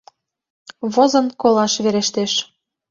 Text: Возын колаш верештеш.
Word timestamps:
Возын 0.93 1.27
колаш 1.41 1.73
верештеш. 1.83 2.33